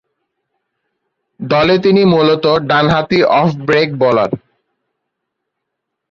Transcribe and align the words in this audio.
দলে 1.39 1.75
তিনি 1.79 2.01
মূলতঃ 2.05 2.53
ডানহাতি 2.69 3.19
অফ 3.39 3.49
ব্রেক 3.67 3.89
বোলার। 4.01 4.31